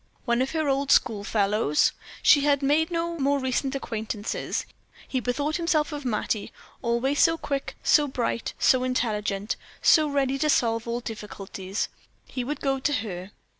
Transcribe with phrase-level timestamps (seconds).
[0.25, 1.91] One of her old school fellows?
[2.23, 4.65] She had made no more recent acquaintances.
[5.07, 10.49] He bethought himself of Mattie, always so quick, so bright, so intelligent, so ready to
[10.49, 11.87] solve all difficulties.
[12.25, 13.29] He would go to her.